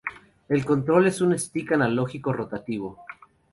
[0.49, 3.05] El control es un stick analógico rotativo.